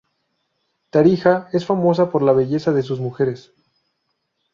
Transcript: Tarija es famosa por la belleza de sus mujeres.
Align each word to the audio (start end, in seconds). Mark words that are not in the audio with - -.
Tarija 0.89 1.47
es 1.53 1.67
famosa 1.67 2.09
por 2.09 2.23
la 2.23 2.31
belleza 2.33 2.71
de 2.71 2.81
sus 2.81 2.99
mujeres. 2.99 3.51